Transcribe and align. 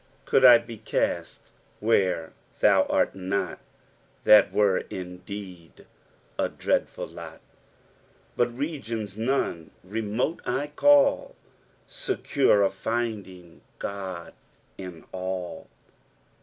Coald 0.25 0.43
I 0.45 0.57
be 0.57 0.77
cast 0.77 1.51
where 1.79 2.33
thou 2.59 2.85
art 2.85 3.13
not, 3.13 3.59
That 4.23 4.51
were 4.51 4.79
Indeed 4.89 5.85
a 6.39 6.49
dre»l[ul 6.49 7.05
lot, 7.13 7.39
But 8.35 8.47
regions 8.47 9.15
none 9.15 9.69
remole 9.83 10.39
I 10.43 10.71
call, 10.75 11.35
Secars 11.87 12.65
of 12.65 12.73
Undlng 12.83 13.59
Qod 13.77 14.33
In 14.79 15.05
all." 15.11 15.69